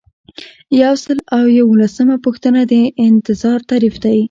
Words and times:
یو 0.81 0.93
سل 1.03 1.19
او 1.37 1.43
یوولسمه 1.59 2.17
پوښتنه 2.25 2.59
د 2.71 2.73
انتظار 3.07 3.59
تعریف 3.69 3.95
دی. 4.03 4.17